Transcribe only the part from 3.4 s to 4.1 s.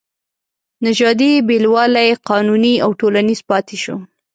پاتې شو.